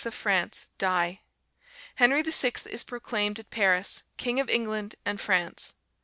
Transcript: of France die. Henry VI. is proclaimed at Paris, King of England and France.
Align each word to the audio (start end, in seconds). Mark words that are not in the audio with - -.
of 0.03 0.15
France 0.15 0.71
die. 0.79 1.21
Henry 1.97 2.23
VI. 2.23 2.53
is 2.71 2.83
proclaimed 2.83 3.37
at 3.37 3.51
Paris, 3.51 4.01
King 4.17 4.39
of 4.39 4.49
England 4.49 4.95
and 5.05 5.21
France. 5.21 5.75